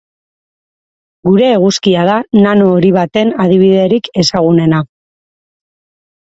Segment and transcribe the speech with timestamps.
[1.27, 2.15] Gure eguzkia da
[2.45, 4.81] nano hori baten adibiderik ezagunena.